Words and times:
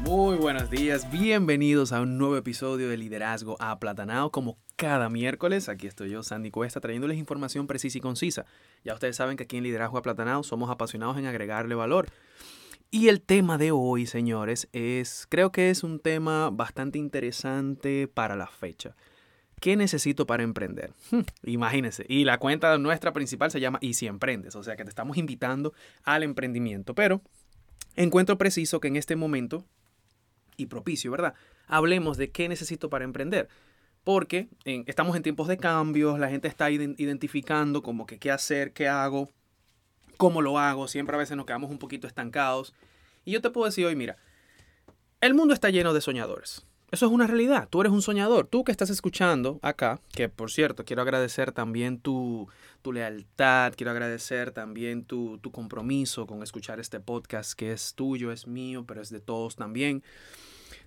Muy 0.00 0.36
buenos 0.36 0.70
días, 0.70 1.10
bienvenidos 1.10 1.92
a 1.92 2.00
un 2.00 2.18
nuevo 2.18 2.36
episodio 2.36 2.88
de 2.88 2.96
Liderazgo 2.96 3.56
Aplatanado. 3.60 4.30
Como 4.30 4.58
cada 4.76 5.08
miércoles, 5.08 5.68
aquí 5.68 5.86
estoy 5.86 6.10
yo, 6.10 6.22
Sandy 6.22 6.50
Cuesta, 6.50 6.80
trayéndoles 6.80 7.18
información 7.18 7.66
precisa 7.66 7.98
y 7.98 8.00
concisa. 8.00 8.46
Ya 8.84 8.94
ustedes 8.94 9.16
saben 9.16 9.36
que 9.36 9.44
aquí 9.44 9.56
en 9.56 9.64
Liderazgo 9.64 9.98
Aplatanado 9.98 10.42
somos 10.42 10.70
apasionados 10.70 11.18
en 11.18 11.26
agregarle 11.26 11.74
valor. 11.74 12.08
Y 12.90 13.08
el 13.08 13.20
tema 13.20 13.58
de 13.58 13.72
hoy, 13.72 14.06
señores, 14.06 14.68
es, 14.72 15.26
creo 15.28 15.50
que 15.50 15.70
es 15.70 15.82
un 15.82 15.98
tema 15.98 16.50
bastante 16.50 16.98
interesante 16.98 18.06
para 18.06 18.36
la 18.36 18.46
fecha. 18.46 18.94
¿Qué 19.60 19.76
necesito 19.76 20.26
para 20.26 20.42
emprender? 20.42 20.92
Imagínense. 21.42 22.04
Y 22.08 22.24
la 22.24 22.38
cuenta 22.38 22.76
nuestra 22.78 23.12
principal 23.12 23.50
se 23.50 23.60
llama 23.60 23.78
Y 23.80 23.94
si 23.94 24.06
emprendes, 24.06 24.54
o 24.54 24.62
sea 24.62 24.76
que 24.76 24.84
te 24.84 24.90
estamos 24.90 25.16
invitando 25.16 25.72
al 26.04 26.22
emprendimiento. 26.22 26.94
Pero 26.94 27.22
encuentro 27.96 28.38
preciso 28.38 28.80
que 28.80 28.88
en 28.88 28.96
este 28.96 29.16
momento 29.16 29.64
y 30.56 30.66
propicio, 30.66 31.10
¿verdad? 31.10 31.34
Hablemos 31.66 32.16
de 32.16 32.30
qué 32.30 32.48
necesito 32.48 32.88
para 32.90 33.04
emprender. 33.04 33.48
Porque 34.04 34.48
estamos 34.64 35.16
en 35.16 35.22
tiempos 35.22 35.48
de 35.48 35.56
cambios, 35.56 36.18
la 36.18 36.28
gente 36.28 36.46
está 36.46 36.70
identificando 36.70 37.82
como 37.82 38.06
que 38.06 38.18
qué 38.18 38.30
hacer, 38.30 38.72
qué 38.72 38.86
hago, 38.86 39.32
cómo 40.16 40.42
lo 40.42 40.60
hago, 40.60 40.86
siempre 40.86 41.16
a 41.16 41.18
veces 41.18 41.36
nos 41.36 41.44
quedamos 41.44 41.70
un 41.70 41.78
poquito 41.78 42.06
estancados. 42.06 42.72
Y 43.24 43.32
yo 43.32 43.40
te 43.40 43.50
puedo 43.50 43.66
decir 43.66 43.84
hoy, 43.84 43.96
mira, 43.96 44.16
el 45.20 45.34
mundo 45.34 45.54
está 45.54 45.70
lleno 45.70 45.92
de 45.92 46.00
soñadores. 46.00 46.64
Eso 46.96 47.04
es 47.04 47.12
una 47.12 47.26
realidad. 47.26 47.68
Tú 47.68 47.82
eres 47.82 47.92
un 47.92 48.00
soñador. 48.00 48.46
Tú 48.46 48.64
que 48.64 48.72
estás 48.72 48.88
escuchando 48.88 49.58
acá, 49.60 50.00
que 50.12 50.30
por 50.30 50.50
cierto, 50.50 50.86
quiero 50.86 51.02
agradecer 51.02 51.52
también 51.52 52.00
tu, 52.00 52.48
tu 52.80 52.90
lealtad, 52.90 53.74
quiero 53.76 53.90
agradecer 53.90 54.50
también 54.50 55.04
tu, 55.04 55.36
tu, 55.36 55.52
compromiso 55.52 56.26
con 56.26 56.42
escuchar 56.42 56.80
este 56.80 56.98
podcast 56.98 57.52
que 57.52 57.70
es 57.72 57.92
tuyo, 57.92 58.32
es 58.32 58.46
mío, 58.46 58.86
pero 58.88 59.02
es 59.02 59.10
de 59.10 59.20
todos 59.20 59.56
también. 59.56 60.02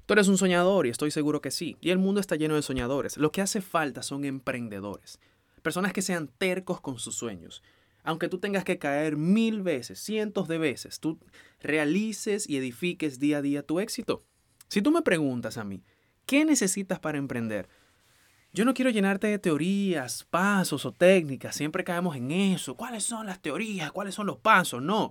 Tú 0.07 0.13
eres 0.13 0.27
un 0.27 0.39
soñador 0.39 0.87
y 0.87 0.89
estoy 0.89 1.11
seguro 1.11 1.41
que 1.41 1.51
sí. 1.51 1.77
Y 1.79 1.91
el 1.91 1.99
mundo 1.99 2.19
está 2.19 2.35
lleno 2.35 2.55
de 2.55 2.63
soñadores. 2.63 3.17
Lo 3.17 3.31
que 3.31 3.41
hace 3.41 3.61
falta 3.61 4.01
son 4.01 4.25
emprendedores. 4.25 5.19
Personas 5.61 5.93
que 5.93 6.01
sean 6.01 6.27
tercos 6.39 6.81
con 6.81 6.97
sus 6.97 7.13
sueños. 7.13 7.61
Aunque 8.01 8.29
tú 8.29 8.39
tengas 8.39 8.63
que 8.63 8.79
caer 8.79 9.15
mil 9.15 9.61
veces, 9.61 9.99
cientos 9.99 10.47
de 10.47 10.57
veces, 10.57 10.99
tú 10.99 11.19
realices 11.61 12.49
y 12.49 12.57
edifiques 12.57 13.19
día 13.19 13.37
a 13.37 13.41
día 13.43 13.61
tu 13.61 13.79
éxito. 13.79 14.23
Si 14.69 14.81
tú 14.81 14.89
me 14.89 15.03
preguntas 15.03 15.57
a 15.57 15.63
mí, 15.63 15.83
¿qué 16.29 16.45
necesitas 16.45 16.99
para 16.99 17.17
emprender? 17.17 17.67
Yo 18.53 18.63
no 18.63 18.75
quiero 18.75 18.91
llenarte 18.91 19.25
de 19.25 19.39
teorías, 19.39 20.27
pasos 20.29 20.85
o 20.85 20.91
técnicas. 20.91 21.55
Siempre 21.55 21.83
caemos 21.83 22.15
en 22.15 22.29
eso. 22.29 22.75
¿Cuáles 22.75 23.03
son 23.03 23.25
las 23.25 23.41
teorías? 23.41 23.91
¿Cuáles 23.91 24.13
son 24.13 24.27
los 24.27 24.37
pasos? 24.37 24.79
No. 24.79 25.07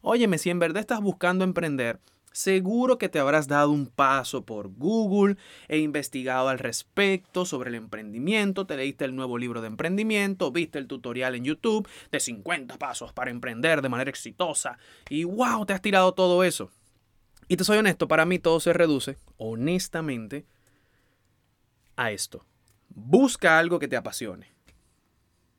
Óyeme, 0.00 0.38
si 0.38 0.48
en 0.48 0.58
verdad 0.58 0.80
estás 0.80 1.02
buscando 1.02 1.44
emprender, 1.44 2.00
Seguro 2.32 2.98
que 2.98 3.08
te 3.08 3.20
habrás 3.20 3.46
dado 3.46 3.70
un 3.70 3.86
paso 3.86 4.44
por 4.44 4.66
Google 4.66 5.36
e 5.68 5.78
investigado 5.78 6.48
al 6.48 6.58
respecto 6.58 7.46
sobre 7.46 7.68
el 7.68 7.76
emprendimiento, 7.76 8.66
te 8.66 8.76
leíste 8.76 9.04
el 9.04 9.14
nuevo 9.14 9.38
libro 9.38 9.60
de 9.60 9.68
emprendimiento, 9.68 10.50
viste 10.50 10.80
el 10.80 10.88
tutorial 10.88 11.36
en 11.36 11.44
YouTube 11.44 11.88
de 12.10 12.18
50 12.18 12.76
pasos 12.76 13.12
para 13.12 13.30
emprender 13.30 13.82
de 13.82 13.88
manera 13.88 14.10
exitosa 14.10 14.78
y 15.08 15.22
wow, 15.22 15.64
te 15.64 15.74
has 15.74 15.80
tirado 15.80 16.12
todo 16.12 16.42
eso. 16.42 16.72
Y 17.46 17.56
te 17.56 17.62
soy 17.62 17.78
honesto, 17.78 18.08
para 18.08 18.24
mí 18.24 18.40
todo 18.40 18.58
se 18.58 18.72
reduce, 18.72 19.16
honestamente, 19.36 20.44
a 21.96 22.10
esto. 22.10 22.44
Busca 22.88 23.58
algo 23.58 23.78
que 23.78 23.88
te 23.88 23.96
apasione. 23.96 24.52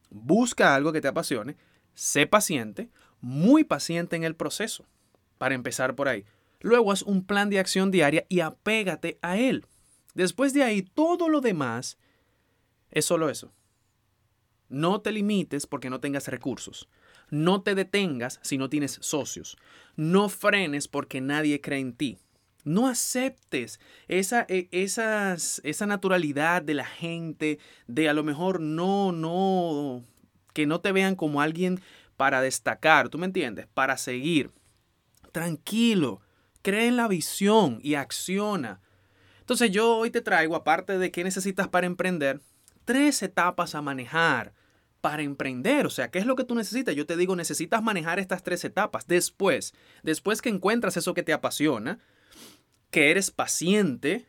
Busca 0.10 0.76
algo 0.76 0.94
que 0.94 1.02
te 1.02 1.08
apasione. 1.08 1.58
Sé 1.94 2.28
paciente, 2.28 2.90
muy 3.22 3.64
paciente 3.64 4.16
en 4.16 4.24
el 4.24 4.36
proceso. 4.36 4.86
Para 5.38 5.56
empezar 5.56 5.96
por 5.96 6.08
ahí. 6.08 6.26
Luego 6.62 6.92
haz 6.92 7.02
un 7.02 7.26
plan 7.26 7.50
de 7.50 7.60
acción 7.60 7.92
diaria 7.92 8.26
y 8.30 8.40
apégate 8.40 9.20
a 9.22 9.38
él. 9.38 9.66
Después 10.14 10.54
de 10.54 10.64
ahí, 10.64 10.82
todo 10.82 11.28
lo 11.28 11.42
demás 11.42 11.98
es 12.92 13.06
solo 13.06 13.30
eso. 13.30 13.52
No 14.70 15.02
te 15.02 15.12
limites 15.12 15.68
porque 15.68 15.90
no 15.90 16.00
tengas 16.00 16.28
recursos. 16.28 16.88
No 17.30 17.62
te 17.62 17.76
detengas 17.76 18.40
si 18.42 18.58
no 18.58 18.70
tienes 18.70 18.98
socios. 19.02 19.58
No 19.96 20.30
frenes 20.30 20.88
porque 20.88 21.22
nadie 21.22 21.62
cree 21.62 21.80
en 21.80 21.94
ti. 21.94 22.20
No 22.66 22.88
aceptes 22.88 23.80
esa, 24.10 24.46
e, 24.50 24.68
esa 24.72 25.86
naturalidad 25.86 26.62
de 26.62 26.74
la 26.74 26.86
gente, 26.86 27.60
de 27.88 28.10
a 28.10 28.14
lo 28.14 28.24
mejor 28.24 28.60
no, 28.60 29.14
no, 29.14 30.04
que 30.54 30.66
no 30.66 30.82
te 30.82 30.92
vean 30.92 31.16
como 31.16 31.42
alguien 31.42 31.80
para 32.18 32.42
destacar, 32.42 33.10
¿tú 33.10 33.18
me 33.18 33.28
entiendes? 33.28 33.68
Para 33.74 33.98
seguir. 33.98 34.52
Tranquilo, 35.32 36.22
cree 36.62 36.88
en 36.88 36.98
la 36.98 37.08
visión 37.08 37.80
y 37.82 37.96
acciona. 37.96 38.82
Entonces 39.42 39.70
yo 39.72 39.98
hoy 39.98 40.10
te 40.10 40.22
traigo, 40.22 40.56
aparte 40.56 40.98
de 40.98 41.12
qué 41.12 41.24
necesitas 41.24 41.68
para 41.68 41.86
emprender, 41.86 42.42
tres 42.84 43.22
etapas 43.22 43.76
a 43.76 43.82
manejar 43.82 44.54
para 45.02 45.22
emprender. 45.22 45.86
O 45.86 45.92
sea, 45.92 46.10
¿qué 46.10 46.18
es 46.18 46.26
lo 46.26 46.36
que 46.36 46.46
tú 46.46 46.56
necesitas? 46.56 46.96
Yo 46.96 47.06
te 47.06 47.16
digo, 47.16 47.36
necesitas 47.36 47.84
manejar 47.84 48.18
estas 48.18 48.42
tres 48.42 48.64
etapas. 48.64 49.06
Después, 49.06 49.76
después 50.02 50.42
que 50.42 50.50
encuentras 50.50 50.98
eso 50.98 51.14
que 51.14 51.22
te 51.22 51.32
apasiona, 51.32 52.00
que 52.96 53.12
eres 53.12 53.30
paciente, 53.30 54.26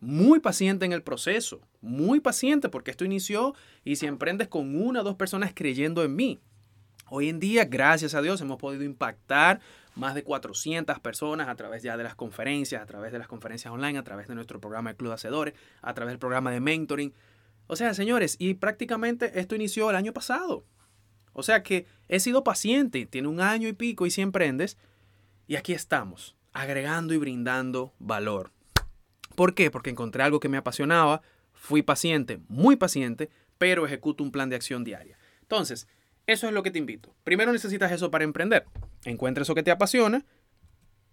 muy 0.00 0.40
paciente 0.40 0.84
en 0.84 0.92
el 0.92 1.04
proceso, 1.04 1.60
muy 1.80 2.18
paciente 2.18 2.68
porque 2.68 2.90
esto 2.90 3.04
inició 3.04 3.54
y 3.84 3.94
si 3.94 4.06
emprendes 4.06 4.48
con 4.48 4.74
una 4.74 5.02
o 5.02 5.04
dos 5.04 5.14
personas 5.14 5.52
creyendo 5.54 6.02
en 6.02 6.16
mí. 6.16 6.40
Hoy 7.08 7.28
en 7.28 7.38
día, 7.38 7.66
gracias 7.66 8.14
a 8.14 8.20
Dios, 8.20 8.40
hemos 8.40 8.56
podido 8.56 8.82
impactar 8.82 9.60
más 9.94 10.16
de 10.16 10.24
400 10.24 10.98
personas 10.98 11.46
a 11.46 11.54
través 11.54 11.84
ya 11.84 11.96
de 11.96 12.02
las 12.02 12.16
conferencias, 12.16 12.82
a 12.82 12.86
través 12.86 13.12
de 13.12 13.20
las 13.20 13.28
conferencias 13.28 13.72
online, 13.72 13.96
a 13.96 14.02
través 14.02 14.26
de 14.26 14.34
nuestro 14.34 14.60
programa 14.60 14.90
de 14.90 14.96
Club 14.96 15.10
de 15.10 15.14
Hacedores, 15.14 15.54
a 15.80 15.94
través 15.94 16.10
del 16.10 16.18
programa 16.18 16.50
de 16.50 16.58
mentoring. 16.58 17.14
O 17.68 17.76
sea, 17.76 17.94
señores, 17.94 18.34
y 18.40 18.54
prácticamente 18.54 19.38
esto 19.38 19.54
inició 19.54 19.88
el 19.88 19.94
año 19.94 20.12
pasado. 20.12 20.64
O 21.32 21.44
sea 21.44 21.62
que 21.62 21.86
he 22.08 22.18
sido 22.18 22.42
paciente, 22.42 23.06
tiene 23.06 23.28
un 23.28 23.40
año 23.40 23.68
y 23.68 23.72
pico 23.72 24.04
y 24.04 24.10
si 24.10 24.20
emprendes, 24.20 24.78
y 25.46 25.54
aquí 25.54 25.74
estamos, 25.74 26.34
agregando 26.52 27.14
y 27.14 27.18
brindando 27.18 27.92
valor. 27.98 28.50
¿Por 29.34 29.54
qué? 29.54 29.70
Porque 29.70 29.90
encontré 29.90 30.22
algo 30.22 30.40
que 30.40 30.48
me 30.48 30.56
apasionaba, 30.56 31.22
fui 31.52 31.82
paciente, 31.82 32.40
muy 32.48 32.76
paciente, 32.76 33.30
pero 33.58 33.86
ejecuto 33.86 34.24
un 34.24 34.32
plan 34.32 34.48
de 34.50 34.56
acción 34.56 34.84
diaria. 34.84 35.18
Entonces, 35.42 35.86
eso 36.26 36.46
es 36.46 36.52
lo 36.52 36.62
que 36.62 36.70
te 36.70 36.78
invito. 36.78 37.14
Primero 37.24 37.52
necesitas 37.52 37.90
eso 37.92 38.10
para 38.10 38.24
emprender. 38.24 38.64
Encuentra 39.04 39.42
eso 39.42 39.54
que 39.54 39.62
te 39.62 39.70
apasiona, 39.70 40.24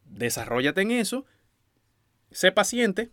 desarrollate 0.05 0.81
en 0.81 0.91
eso, 0.91 1.25
sé 2.31 2.51
paciente 2.51 3.11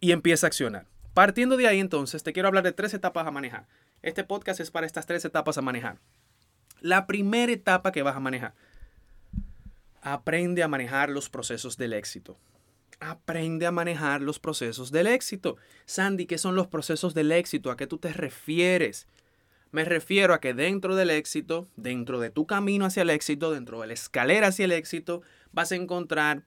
y 0.00 0.12
empieza 0.12 0.46
a 0.46 0.48
accionar. 0.48 0.86
Partiendo 1.14 1.56
de 1.56 1.68
ahí 1.68 1.80
entonces, 1.80 2.22
te 2.22 2.32
quiero 2.32 2.48
hablar 2.48 2.64
de 2.64 2.72
tres 2.72 2.94
etapas 2.94 3.26
a 3.26 3.30
manejar. 3.30 3.68
Este 4.00 4.24
podcast 4.24 4.60
es 4.60 4.70
para 4.70 4.86
estas 4.86 5.06
tres 5.06 5.24
etapas 5.24 5.58
a 5.58 5.62
manejar. 5.62 5.98
La 6.80 7.06
primera 7.06 7.52
etapa 7.52 7.92
que 7.92 8.02
vas 8.02 8.16
a 8.16 8.20
manejar. 8.20 8.54
Aprende 10.02 10.64
a 10.64 10.68
manejar 10.68 11.10
los 11.10 11.30
procesos 11.30 11.76
del 11.76 11.92
éxito. 11.92 12.36
Aprende 12.98 13.66
a 13.66 13.72
manejar 13.72 14.20
los 14.20 14.40
procesos 14.40 14.90
del 14.90 15.06
éxito. 15.06 15.56
Sandy, 15.86 16.26
¿qué 16.26 16.38
son 16.38 16.56
los 16.56 16.66
procesos 16.66 17.14
del 17.14 17.30
éxito? 17.30 17.70
¿A 17.70 17.76
qué 17.76 17.86
tú 17.86 17.98
te 17.98 18.12
refieres? 18.12 19.06
Me 19.70 19.84
refiero 19.84 20.34
a 20.34 20.40
que 20.40 20.54
dentro 20.54 20.96
del 20.96 21.10
éxito, 21.10 21.68
dentro 21.76 22.18
de 22.18 22.30
tu 22.30 22.46
camino 22.46 22.84
hacia 22.84 23.02
el 23.02 23.10
éxito, 23.10 23.52
dentro 23.52 23.80
de 23.80 23.86
la 23.86 23.92
escalera 23.92 24.48
hacia 24.48 24.64
el 24.64 24.72
éxito, 24.72 25.22
vas 25.52 25.70
a 25.70 25.76
encontrar 25.76 26.42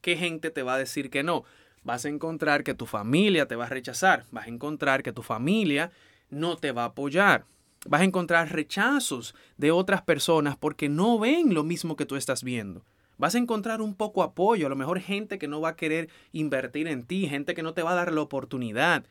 qué 0.00 0.16
gente 0.16 0.50
te 0.50 0.62
va 0.62 0.74
a 0.74 0.78
decir 0.78 1.10
que 1.10 1.24
no. 1.24 1.44
Vas 1.82 2.04
a 2.04 2.10
encontrar 2.10 2.62
que 2.62 2.74
tu 2.74 2.86
familia 2.86 3.46
te 3.46 3.56
va 3.56 3.66
a 3.66 3.70
rechazar. 3.70 4.24
Vas 4.30 4.46
a 4.46 4.50
encontrar 4.50 5.02
que 5.02 5.12
tu 5.12 5.22
familia 5.22 5.90
no 6.30 6.56
te 6.56 6.70
va 6.70 6.84
a 6.84 6.86
apoyar. 6.86 7.44
Vas 7.86 8.00
a 8.00 8.04
encontrar 8.04 8.52
rechazos 8.52 9.34
de 9.56 9.70
otras 9.70 10.02
personas 10.02 10.56
porque 10.56 10.88
no 10.88 11.18
ven 11.18 11.54
lo 11.54 11.64
mismo 11.64 11.96
que 11.96 12.06
tú 12.06 12.16
estás 12.16 12.42
viendo. 12.42 12.84
Vas 13.16 13.34
a 13.34 13.38
encontrar 13.38 13.80
un 13.80 13.94
poco 13.94 14.22
apoyo, 14.22 14.66
a 14.66 14.70
lo 14.70 14.76
mejor 14.76 15.00
gente 15.00 15.38
que 15.38 15.48
no 15.48 15.60
va 15.60 15.70
a 15.70 15.76
querer 15.76 16.08
invertir 16.32 16.88
en 16.88 17.04
ti, 17.04 17.28
gente 17.28 17.54
que 17.54 17.62
no 17.62 17.74
te 17.74 17.82
va 17.82 17.92
a 17.92 17.96
dar 17.96 18.12
la 18.12 18.22
oportunidad. 18.22 19.04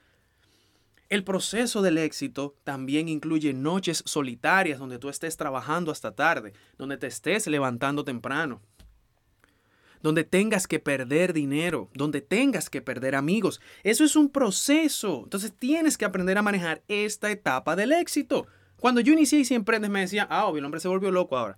El 1.10 1.24
proceso 1.24 1.82
del 1.82 1.98
éxito 1.98 2.56
también 2.64 3.08
incluye 3.08 3.54
noches 3.54 4.04
solitarias 4.06 4.80
donde 4.80 4.98
tú 4.98 5.10
estés 5.10 5.38
trabajando 5.38 5.92
hasta 5.92 6.16
tarde, 6.16 6.54
donde 6.78 6.98
te 6.98 7.08
estés 7.08 7.46
levantando 7.48 8.04
temprano, 8.04 8.62
donde 10.02 10.24
tengas 10.24 10.68
que 10.68 10.80
perder 10.80 11.32
dinero, 11.32 11.90
donde 11.94 12.22
tengas 12.22 12.70
que 12.70 12.82
perder 12.82 13.16
amigos. 13.16 13.62
Eso 13.84 14.04
es 14.04 14.16
un 14.16 14.30
proceso. 14.30 15.22
Entonces 15.24 15.54
tienes 15.58 15.98
que 15.98 16.06
aprender 16.06 16.38
a 16.38 16.42
manejar 16.42 16.82
esta 16.88 17.32
etapa 17.32 17.76
del 17.76 17.92
éxito. 17.92 18.48
Cuando 18.84 19.00
yo 19.00 19.14
inicié 19.14 19.40
y 19.40 19.46
siempre 19.46 19.80
me 19.80 20.02
decía, 20.02 20.28
ah, 20.30 20.46
obvio, 20.46 20.60
el 20.60 20.66
hombre 20.66 20.82
se 20.82 20.90
volvió 20.90 21.10
loco 21.10 21.38
ahora. 21.38 21.58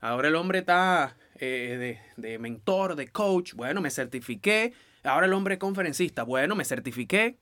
Ahora 0.00 0.28
el 0.28 0.36
hombre 0.36 0.60
está 0.60 1.16
eh, 1.40 1.98
de, 2.16 2.22
de 2.22 2.38
mentor, 2.38 2.94
de 2.94 3.08
coach. 3.08 3.54
Bueno, 3.54 3.80
me 3.80 3.90
certifiqué. 3.90 4.72
Ahora 5.02 5.26
el 5.26 5.32
hombre 5.32 5.54
es 5.54 5.58
conferencista. 5.58 6.22
Bueno, 6.22 6.54
me 6.54 6.64
certifiqué. 6.64 7.36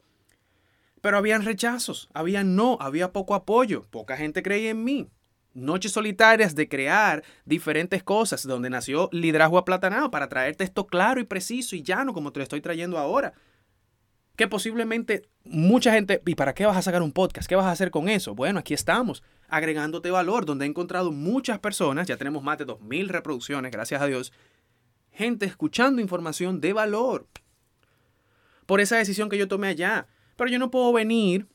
Pero 1.02 1.18
habían 1.18 1.44
rechazos, 1.44 2.08
había 2.14 2.44
no, 2.44 2.78
había 2.80 3.12
poco 3.12 3.34
apoyo, 3.34 3.86
poca 3.90 4.16
gente 4.16 4.42
creía 4.42 4.70
en 4.70 4.84
mí. 4.84 5.10
Noches 5.52 5.92
solitarias 5.92 6.54
de 6.54 6.70
crear 6.70 7.22
diferentes 7.44 8.02
cosas, 8.02 8.46
donde 8.46 8.70
nació 8.70 9.10
liderazgo 9.12 9.58
aplatanado 9.58 10.10
para 10.10 10.30
traerte 10.30 10.64
esto 10.64 10.86
claro 10.86 11.20
y 11.20 11.24
preciso 11.24 11.76
y 11.76 11.82
llano 11.82 12.14
como 12.14 12.32
te 12.32 12.38
lo 12.38 12.44
estoy 12.44 12.62
trayendo 12.62 12.96
ahora. 12.96 13.34
Que 14.40 14.48
posiblemente 14.48 15.28
mucha 15.44 15.92
gente, 15.92 16.22
¿y 16.24 16.34
para 16.34 16.54
qué 16.54 16.64
vas 16.64 16.78
a 16.78 16.80
sacar 16.80 17.02
un 17.02 17.12
podcast? 17.12 17.46
¿Qué 17.46 17.56
vas 17.56 17.66
a 17.66 17.72
hacer 17.72 17.90
con 17.90 18.08
eso? 18.08 18.34
Bueno, 18.34 18.58
aquí 18.58 18.72
estamos, 18.72 19.22
agregándote 19.50 20.10
valor, 20.10 20.46
donde 20.46 20.64
he 20.64 20.68
encontrado 20.68 21.12
muchas 21.12 21.58
personas, 21.58 22.06
ya 22.06 22.16
tenemos 22.16 22.42
más 22.42 22.56
de 22.56 22.66
2.000 22.66 23.08
reproducciones, 23.08 23.70
gracias 23.70 24.00
a 24.00 24.06
Dios, 24.06 24.32
gente 25.12 25.44
escuchando 25.44 26.00
información 26.00 26.58
de 26.58 26.72
valor. 26.72 27.26
Por 28.64 28.80
esa 28.80 28.96
decisión 28.96 29.28
que 29.28 29.36
yo 29.36 29.46
tomé 29.46 29.68
allá. 29.68 30.06
Pero 30.36 30.48
yo 30.48 30.58
no 30.58 30.70
puedo 30.70 30.90
venir 30.90 31.46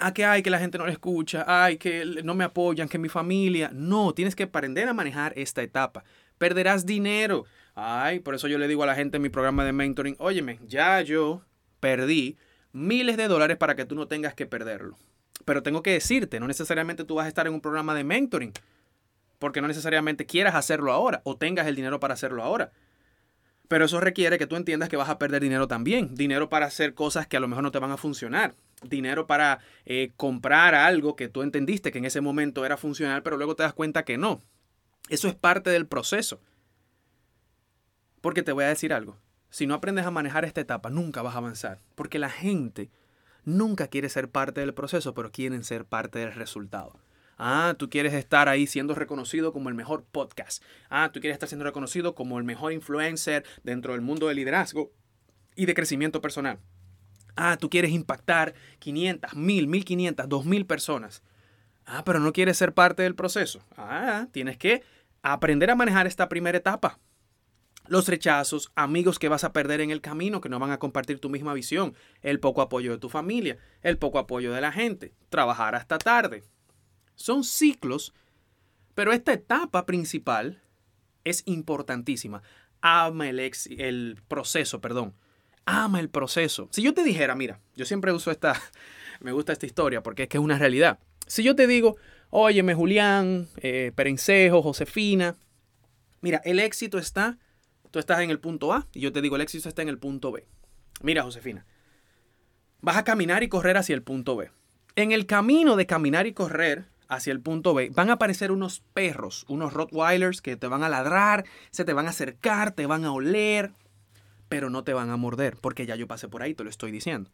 a 0.00 0.12
que 0.12 0.24
hay 0.24 0.42
que 0.42 0.50
la 0.50 0.58
gente 0.58 0.76
no 0.76 0.86
le 0.86 0.92
escucha, 0.94 1.44
ay, 1.46 1.76
que 1.76 2.04
no 2.24 2.34
me 2.34 2.42
apoyan, 2.42 2.88
que 2.88 2.98
mi 2.98 3.08
familia. 3.08 3.70
No, 3.72 4.12
tienes 4.12 4.34
que 4.34 4.42
aprender 4.42 4.88
a 4.88 4.92
manejar 4.92 5.34
esta 5.36 5.62
etapa. 5.62 6.02
Perderás 6.36 6.84
dinero. 6.84 7.44
Ay, 7.76 8.18
por 8.18 8.34
eso 8.34 8.48
yo 8.48 8.58
le 8.58 8.66
digo 8.66 8.82
a 8.82 8.86
la 8.86 8.96
gente 8.96 9.18
en 9.18 9.22
mi 9.22 9.28
programa 9.28 9.64
de 9.64 9.72
mentoring, 9.72 10.16
óyeme, 10.18 10.58
ya 10.66 11.00
yo 11.00 11.44
perdí 11.80 12.36
miles 12.72 13.16
de 13.16 13.28
dólares 13.28 13.56
para 13.56 13.76
que 13.76 13.84
tú 13.84 13.94
no 13.94 14.08
tengas 14.08 14.34
que 14.34 14.46
perderlo. 14.46 14.96
Pero 15.44 15.62
tengo 15.62 15.82
que 15.82 15.92
decirte, 15.92 16.40
no 16.40 16.46
necesariamente 16.46 17.04
tú 17.04 17.14
vas 17.14 17.26
a 17.26 17.28
estar 17.28 17.46
en 17.46 17.54
un 17.54 17.60
programa 17.60 17.94
de 17.94 18.04
mentoring, 18.04 18.52
porque 19.38 19.60
no 19.60 19.68
necesariamente 19.68 20.26
quieras 20.26 20.54
hacerlo 20.54 20.92
ahora 20.92 21.22
o 21.24 21.36
tengas 21.36 21.66
el 21.66 21.76
dinero 21.76 22.00
para 22.00 22.14
hacerlo 22.14 22.42
ahora. 22.42 22.72
Pero 23.68 23.84
eso 23.84 24.00
requiere 24.00 24.38
que 24.38 24.46
tú 24.46 24.56
entiendas 24.56 24.88
que 24.88 24.96
vas 24.96 25.10
a 25.10 25.18
perder 25.18 25.42
dinero 25.42 25.68
también. 25.68 26.14
Dinero 26.14 26.48
para 26.48 26.66
hacer 26.66 26.94
cosas 26.94 27.26
que 27.26 27.36
a 27.36 27.40
lo 27.40 27.48
mejor 27.48 27.62
no 27.62 27.70
te 27.70 27.78
van 27.78 27.90
a 27.90 27.98
funcionar. 27.98 28.54
Dinero 28.82 29.26
para 29.26 29.58
eh, 29.84 30.12
comprar 30.16 30.74
algo 30.74 31.16
que 31.16 31.28
tú 31.28 31.42
entendiste 31.42 31.92
que 31.92 31.98
en 31.98 32.06
ese 32.06 32.22
momento 32.22 32.64
era 32.64 32.78
funcional, 32.78 33.22
pero 33.22 33.36
luego 33.36 33.56
te 33.56 33.64
das 33.64 33.74
cuenta 33.74 34.06
que 34.06 34.16
no. 34.16 34.40
Eso 35.10 35.28
es 35.28 35.34
parte 35.34 35.68
del 35.68 35.86
proceso. 35.86 36.40
Porque 38.22 38.42
te 38.42 38.52
voy 38.52 38.64
a 38.64 38.68
decir 38.68 38.94
algo. 38.94 39.18
Si 39.50 39.66
no 39.66 39.74
aprendes 39.74 40.06
a 40.06 40.10
manejar 40.10 40.44
esta 40.44 40.60
etapa, 40.60 40.90
nunca 40.90 41.22
vas 41.22 41.34
a 41.34 41.38
avanzar. 41.38 41.80
Porque 41.94 42.18
la 42.18 42.30
gente 42.30 42.90
nunca 43.44 43.88
quiere 43.88 44.08
ser 44.08 44.30
parte 44.30 44.60
del 44.60 44.74
proceso, 44.74 45.14
pero 45.14 45.32
quieren 45.32 45.64
ser 45.64 45.84
parte 45.84 46.18
del 46.18 46.32
resultado. 46.32 46.98
Ah, 47.38 47.76
tú 47.78 47.88
quieres 47.88 48.14
estar 48.14 48.48
ahí 48.48 48.66
siendo 48.66 48.94
reconocido 48.94 49.52
como 49.52 49.68
el 49.68 49.74
mejor 49.74 50.04
podcast. 50.04 50.62
Ah, 50.90 51.10
tú 51.12 51.20
quieres 51.20 51.36
estar 51.36 51.48
siendo 51.48 51.64
reconocido 51.64 52.14
como 52.14 52.38
el 52.38 52.44
mejor 52.44 52.72
influencer 52.72 53.44
dentro 53.62 53.92
del 53.92 54.02
mundo 54.02 54.26
del 54.26 54.36
liderazgo 54.36 54.90
y 55.54 55.66
de 55.66 55.74
crecimiento 55.74 56.20
personal. 56.20 56.58
Ah, 57.36 57.56
tú 57.56 57.70
quieres 57.70 57.92
impactar 57.92 58.54
500, 58.80 59.34
1000, 59.34 59.68
1500, 59.68 60.28
2000 60.28 60.66
personas. 60.66 61.22
Ah, 61.86 62.02
pero 62.04 62.18
no 62.18 62.32
quieres 62.32 62.58
ser 62.58 62.74
parte 62.74 63.04
del 63.04 63.14
proceso. 63.14 63.60
Ah, 63.76 64.26
tienes 64.32 64.58
que 64.58 64.82
aprender 65.22 65.70
a 65.70 65.76
manejar 65.76 66.08
esta 66.08 66.28
primera 66.28 66.58
etapa. 66.58 66.98
Los 67.88 68.06
rechazos, 68.06 68.70
amigos 68.74 69.18
que 69.18 69.28
vas 69.28 69.44
a 69.44 69.52
perder 69.52 69.80
en 69.80 69.90
el 69.90 70.00
camino, 70.00 70.40
que 70.40 70.48
no 70.48 70.58
van 70.58 70.70
a 70.70 70.78
compartir 70.78 71.20
tu 71.20 71.30
misma 71.30 71.54
visión, 71.54 71.94
el 72.22 72.38
poco 72.38 72.60
apoyo 72.60 72.92
de 72.92 72.98
tu 72.98 73.08
familia, 73.08 73.56
el 73.82 73.98
poco 73.98 74.18
apoyo 74.18 74.52
de 74.52 74.60
la 74.60 74.72
gente, 74.72 75.14
trabajar 75.30 75.74
hasta 75.74 75.98
tarde, 75.98 76.44
son 77.14 77.44
ciclos, 77.44 78.14
pero 78.94 79.12
esta 79.12 79.32
etapa 79.32 79.86
principal 79.86 80.62
es 81.24 81.42
importantísima. 81.46 82.42
Ama 82.80 83.28
el, 83.28 83.40
el 83.40 84.20
proceso, 84.28 84.80
perdón. 84.80 85.14
Ama 85.64 86.00
el 86.00 86.08
proceso. 86.08 86.68
Si 86.70 86.80
yo 86.82 86.94
te 86.94 87.02
dijera, 87.02 87.34
mira, 87.34 87.60
yo 87.74 87.84
siempre 87.84 88.12
uso 88.12 88.30
esta, 88.30 88.54
me 89.20 89.32
gusta 89.32 89.52
esta 89.52 89.66
historia 89.66 90.02
porque 90.02 90.24
es 90.24 90.28
que 90.28 90.36
es 90.36 90.42
una 90.42 90.58
realidad. 90.58 90.98
Si 91.26 91.42
yo 91.42 91.56
te 91.56 91.66
digo, 91.66 91.96
óyeme 92.30 92.74
Julián, 92.74 93.48
eh, 93.56 93.92
Perencejo, 93.94 94.62
Josefina, 94.62 95.36
mira, 96.20 96.40
el 96.44 96.60
éxito 96.60 96.98
está, 96.98 97.38
tú 97.90 97.98
estás 97.98 98.20
en 98.20 98.30
el 98.30 98.40
punto 98.40 98.72
A 98.72 98.86
y 98.92 99.00
yo 99.00 99.12
te 99.12 99.22
digo, 99.22 99.36
el 99.36 99.42
éxito 99.42 99.68
está 99.68 99.82
en 99.82 99.88
el 99.88 99.98
punto 99.98 100.32
B. 100.32 100.46
Mira, 101.02 101.22
Josefina, 101.22 101.66
vas 102.80 102.96
a 102.96 103.04
caminar 103.04 103.42
y 103.42 103.48
correr 103.48 103.76
hacia 103.76 103.94
el 103.94 104.02
punto 104.02 104.36
B. 104.36 104.50
En 104.96 105.12
el 105.12 105.26
camino 105.26 105.76
de 105.76 105.86
caminar 105.86 106.26
y 106.26 106.32
correr, 106.32 106.86
hacia 107.08 107.32
el 107.32 107.40
punto 107.40 107.74
B, 107.74 107.90
van 107.90 108.10
a 108.10 108.14
aparecer 108.14 108.52
unos 108.52 108.80
perros, 108.80 109.44
unos 109.48 109.72
Rottweilers 109.72 110.42
que 110.42 110.56
te 110.56 110.66
van 110.66 110.82
a 110.82 110.88
ladrar, 110.88 111.44
se 111.70 111.84
te 111.84 111.94
van 111.94 112.06
a 112.06 112.10
acercar, 112.10 112.72
te 112.72 112.86
van 112.86 113.04
a 113.04 113.12
oler, 113.12 113.72
pero 114.48 114.70
no 114.70 114.84
te 114.84 114.92
van 114.92 115.10
a 115.10 115.16
morder, 115.16 115.56
porque 115.56 115.86
ya 115.86 115.96
yo 115.96 116.06
pasé 116.06 116.28
por 116.28 116.42
ahí, 116.42 116.54
te 116.54 116.64
lo 116.64 116.70
estoy 116.70 116.92
diciendo. 116.92 117.30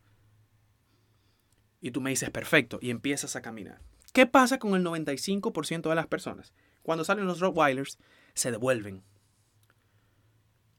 Y 1.81 1.91
tú 1.91 2.00
me 2.00 2.11
dices, 2.11 2.31
perfecto, 2.31 2.79
y 2.81 2.91
empiezas 2.91 3.37
a 3.37 3.43
caminar. 3.43 3.81
¿Qué 4.12 4.27
pasa 4.27 4.59
con 4.59 4.75
el 4.75 4.85
95% 4.85 5.89
de 5.89 5.95
las 5.95 6.07
personas? 6.07 6.55
Cuando 6.83 7.05
salen 7.05 7.27
los 7.27 7.41
Rottweilers, 7.41 7.99
se 8.35 8.53
devuelven. 8.53 9.03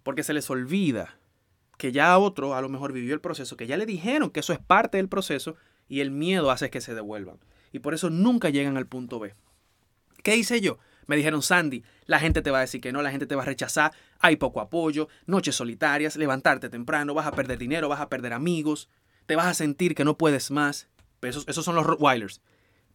Porque 0.06 0.24
se 0.24 0.32
les 0.32 0.50
olvida 0.50 1.18
que 1.78 1.92
ya 1.92 2.18
otro 2.18 2.56
a 2.56 2.62
lo 2.62 2.70
mejor 2.70 2.94
vivió 2.94 3.14
el 3.14 3.20
proceso, 3.20 3.58
que 3.58 3.68
ya 3.68 3.76
le 3.76 3.86
dijeron 3.86 4.30
que 4.30 4.40
eso 4.40 4.54
es 4.54 4.60
parte 4.60 4.96
del 4.96 5.10
proceso 5.10 5.58
y 5.90 6.00
el 6.00 6.12
miedo 6.12 6.50
hace 6.50 6.70
que 6.70 6.80
se 6.80 6.96
devuelvan 6.96 7.40
y 7.76 7.80
por 7.80 7.94
eso 7.94 8.10
nunca 8.10 8.50
llegan 8.50 8.78
al 8.78 8.88
punto 8.88 9.20
B. 9.20 9.36
¿Qué 10.24 10.38
hice 10.38 10.62
yo? 10.62 10.78
Me 11.08 11.18
dijeron, 11.18 11.42
Sandy, 11.42 11.84
la 12.06 12.20
gente 12.20 12.42
te 12.42 12.50
va 12.50 12.60
a 12.60 12.62
decir 12.62 12.80
que 12.80 12.94
no, 12.94 13.02
la 13.02 13.12
gente 13.12 13.28
te 13.28 13.36
va 13.36 13.42
a 13.42 13.46
rechazar, 13.46 13.92
hay 14.20 14.38
poco 14.38 14.62
apoyo, 14.62 15.10
noches 15.26 15.56
solitarias, 15.56 16.16
levantarte 16.16 16.70
temprano, 16.70 17.14
vas 17.14 17.28
a 17.28 17.34
perder 17.34 17.58
dinero, 17.58 17.90
vas 17.90 18.00
a 18.00 18.08
perder 18.08 18.32
amigos, 18.32 18.88
te 19.26 19.36
vas 19.36 19.48
a 19.48 19.54
sentir 19.54 19.94
que 19.94 20.06
no 20.06 20.18
puedes 20.18 20.52
más. 20.52 20.88
Esos, 21.22 21.46
esos 21.50 21.66
son 21.66 21.76
los 21.76 21.86
Rottweilers. 21.86 22.40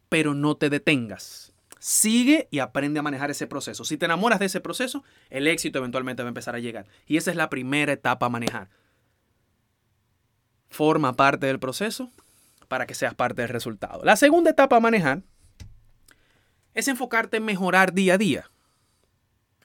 Pero 0.09 0.33
no 0.33 0.57
te 0.57 0.71
detengas. 0.71 1.50
Sigue 1.81 2.47
y 2.51 2.59
aprende 2.59 3.01
a 3.01 3.03
manejar 3.03 3.31
ese 3.31 3.47
proceso. 3.47 3.85
Si 3.85 3.97
te 3.97 4.05
enamoras 4.05 4.39
de 4.39 4.47
ese 4.47 4.61
proceso, 4.61 5.03
el 5.31 5.47
éxito 5.47 5.79
eventualmente 5.79 6.23
va 6.23 6.29
a 6.29 6.31
empezar 6.31 6.55
a 6.55 6.61
llegar. 6.61 6.87
Y 7.07 7.17
esa 7.17 7.31
es 7.31 7.39
la 7.39 7.49
primera 7.49 7.91
etapa 7.91 8.27
a 8.27 8.29
manejar. 8.29 8.69
Forma 10.69 11.17
parte 11.17 11.47
del 11.47 11.59
proceso, 11.59 12.13
para 12.69 12.87
que 12.87 12.95
seas 12.95 13.15
parte 13.15 13.43
del 13.43 13.49
resultado. 13.49 14.05
La 14.05 14.17
segunda 14.17 14.51
etapa 14.51 14.77
a 14.77 14.81
manejar 14.81 15.23
es 16.75 16.87
enfocarte 16.87 17.39
en 17.39 17.47
mejorar 17.47 17.95
día 17.95 18.15
a 18.15 18.19
día. 18.19 18.51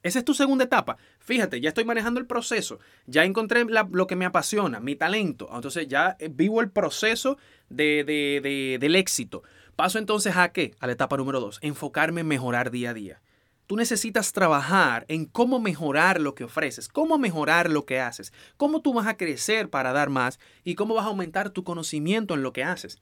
Esa 0.01 0.19
es 0.19 0.25
tu 0.25 0.33
segunda 0.33 0.63
etapa. 0.63 0.97
Fíjate, 1.19 1.59
ya 1.59 1.69
estoy 1.69 1.83
manejando 1.83 2.19
el 2.19 2.27
proceso. 2.27 2.79
Ya 3.07 3.25
encontré 3.25 3.65
lo 3.65 4.07
que 4.07 4.15
me 4.15 4.25
apasiona, 4.25 4.79
mi 4.79 4.95
talento. 4.95 5.49
Entonces 5.53 5.87
ya 5.87 6.15
eh, 6.19 6.29
vivo 6.31 6.61
el 6.61 6.69
proceso 6.69 7.37
de, 7.69 8.77
del 8.79 8.95
éxito. 8.95 9.43
Paso 9.75 9.99
entonces 9.99 10.37
a 10.37 10.51
qué? 10.53 10.73
A 10.79 10.87
la 10.87 10.93
etapa 10.93 11.17
número 11.17 11.39
dos. 11.39 11.59
Enfocarme 11.61 12.21
en 12.21 12.27
mejorar 12.27 12.71
día 12.71 12.91
a 12.91 12.93
día. 12.93 13.21
Tú 13.67 13.75
necesitas 13.75 14.31
trabajar 14.31 15.05
en 15.07 15.25
cómo 15.25 15.59
mejorar 15.59 16.21
lo 16.21 16.35
que 16.35 16.43
ofreces, 16.43 16.87
cómo 16.87 17.17
mejorar 17.17 17.69
lo 17.69 17.85
que 17.85 17.99
haces, 17.99 18.31
cómo 18.57 18.81
tú 18.81 18.93
vas 18.93 19.07
a 19.07 19.17
crecer 19.17 19.69
para 19.69 19.91
dar 19.91 20.09
más 20.09 20.39
y 20.63 20.75
cómo 20.75 20.93
vas 20.93 21.05
a 21.05 21.09
aumentar 21.09 21.49
tu 21.49 21.63
conocimiento 21.63 22.35
en 22.35 22.43
lo 22.43 22.53
que 22.53 22.63
haces. 22.63 23.01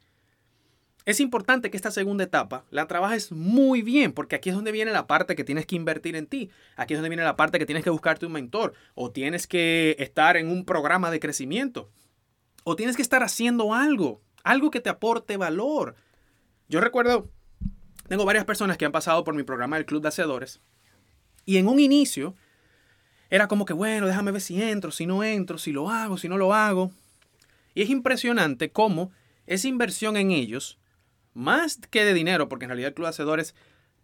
Es 1.06 1.20
importante 1.20 1.70
que 1.70 1.76
esta 1.76 1.92
segunda 1.92 2.24
etapa 2.24 2.64
la 2.72 2.88
trabajes 2.88 3.34
muy 3.34 3.82
bien, 3.82 4.14
porque 4.14 4.38
aquí 4.38 4.50
es 4.50 4.56
donde 4.56 4.72
viene 4.72 4.92
la 4.92 5.06
parte 5.06 5.36
que 5.36 5.44
tienes 5.44 5.66
que 5.66 5.76
invertir 5.76 6.16
en 6.16 6.28
ti. 6.28 6.50
Aquí 6.78 6.94
es 6.94 7.00
donde 7.00 7.10
viene 7.10 7.26
la 7.26 7.36
parte 7.36 7.60
que 7.60 7.66
tienes 7.66 7.84
que 7.84 7.90
buscarte 7.90 8.26
un 8.26 8.32
mentor 8.32 8.74
o 8.96 9.12
tienes 9.12 9.48
que 9.48 9.98
estar 10.00 10.38
en 10.38 10.50
un 10.50 10.64
programa 10.64 11.12
de 11.12 11.20
crecimiento 11.20 11.90
o 12.64 12.78
tienes 12.78 12.96
que 12.96 13.02
estar 13.02 13.22
haciendo 13.22 13.74
algo, 13.74 14.22
algo 14.44 14.72
que 14.72 14.80
te 14.80 14.90
aporte 14.90 15.36
valor. 15.36 15.96
Yo 16.70 16.82
recuerdo 16.82 17.30
tengo 18.08 18.26
varias 18.26 18.46
personas 18.46 18.78
que 18.78 18.86
han 18.86 18.92
pasado 18.92 19.24
por 19.24 19.34
mi 19.34 19.44
programa 19.44 19.78
del 19.78 19.86
Club 19.86 20.02
de 20.02 20.10
Hacedores. 20.10 20.60
Y 21.46 21.58
en 21.58 21.68
un 21.68 21.80
inicio 21.80 22.36
era 23.30 23.48
como 23.48 23.66
que, 23.66 23.74
bueno, 23.74 24.08
déjame 24.08 24.32
ver 24.32 24.42
si 24.42 24.62
entro, 24.62 24.92
si 24.92 25.06
no 25.06 25.24
entro, 25.24 25.58
si 25.58 25.72
lo 25.72 25.90
hago, 25.90 26.18
si 26.18 26.28
no 26.28 26.38
lo 26.38 26.54
hago. 26.54 26.92
Y 27.74 27.82
es 27.82 27.90
impresionante 27.90 28.72
cómo 28.72 29.12
esa 29.48 29.68
inversión 29.68 30.18
en 30.18 30.32
ellos, 30.32 30.78
más 31.34 31.80
que 31.90 32.06
de 32.06 32.14
dinero, 32.14 32.50
porque 32.50 32.66
en 32.66 32.70
realidad 32.70 32.90
el 32.90 32.94
Club 32.94 33.08
de 33.08 33.12
Hacedores, 33.12 33.56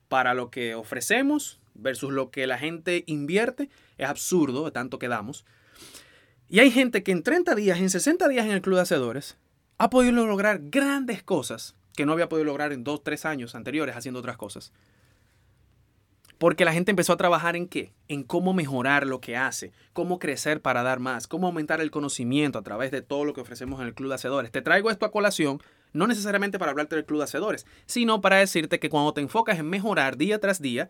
para 0.08 0.34
lo 0.34 0.50
que 0.50 0.76
ofrecemos 0.76 1.60
versus 1.76 2.12
lo 2.12 2.32
que 2.32 2.48
la 2.48 2.58
gente 2.58 3.04
invierte, 3.06 3.70
es 3.98 4.10
absurdo 4.10 4.66
de 4.66 4.72
tanto 4.72 4.98
que 4.98 5.08
damos. 5.08 5.46
Y 6.48 6.60
hay 6.60 6.72
gente 6.72 7.04
que 7.04 7.12
en 7.12 7.22
30 7.22 7.54
días, 7.54 7.80
en 7.80 7.90
60 7.90 8.28
días 8.28 8.46
en 8.46 8.54
el 8.54 8.62
Club 8.62 8.78
de 8.78 8.82
Hacedores, 8.82 9.38
ha 9.78 9.90
podido 9.90 10.26
lograr 10.26 10.60
grandes 10.64 11.22
cosas 11.22 11.76
que 11.96 12.06
no 12.06 12.14
había 12.14 12.30
podido 12.30 12.46
lograr 12.46 12.72
en 12.74 12.84
dos, 12.84 13.04
tres 13.04 13.26
años 13.26 13.56
anteriores 13.56 13.96
haciendo 13.96 14.20
otras 14.20 14.38
cosas. 14.38 14.72
Porque 16.40 16.64
la 16.64 16.72
gente 16.72 16.92
empezó 16.92 17.12
a 17.12 17.18
trabajar 17.18 17.58
en 17.58 17.68
qué? 17.68 17.94
En 18.08 18.24
cómo 18.24 18.54
mejorar 18.54 19.06
lo 19.06 19.20
que 19.20 19.36
hace, 19.36 19.74
cómo 19.92 20.20
crecer 20.20 20.62
para 20.62 20.84
dar 20.84 21.02
más, 21.02 21.28
cómo 21.28 21.48
aumentar 21.48 21.82
el 21.82 21.92
conocimiento 21.92 22.58
a 22.58 22.64
través 22.64 22.92
de 22.92 23.02
todo 23.02 23.26
lo 23.26 23.34
que 23.34 23.42
ofrecemos 23.42 23.82
en 23.82 23.88
el 23.88 23.94
Club 23.94 24.08
de 24.08 24.16
Hacedores. 24.16 24.50
Te 24.50 24.62
traigo 24.62 24.90
esto 24.90 25.06
a 25.06 25.12
colación, 25.12 25.62
no 25.92 26.08
necesariamente 26.08 26.58
para 26.58 26.72
hablarte 26.72 26.96
del 26.96 27.06
Club 27.06 27.20
de 27.20 27.26
Hacedores, 27.26 27.66
sino 27.86 28.22
para 28.22 28.38
decirte 28.38 28.80
que 28.80 28.90
cuando 28.90 29.14
te 29.14 29.20
enfocas 29.20 29.60
en 29.60 29.70
mejorar 29.70 30.16
día 30.16 30.40
tras 30.40 30.62
día, 30.62 30.88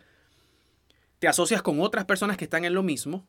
te 1.18 1.26
asocias 1.26 1.62
con 1.62 1.80
otras 1.80 2.04
personas 2.04 2.36
que 2.36 2.44
están 2.44 2.64
en 2.64 2.74
lo 2.74 2.84
mismo, 2.84 3.26